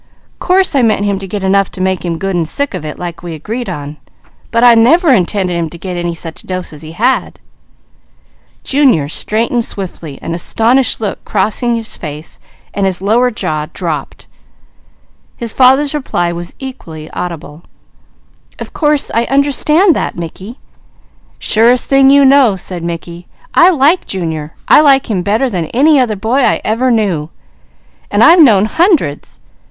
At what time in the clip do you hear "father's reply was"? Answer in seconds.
15.53-16.55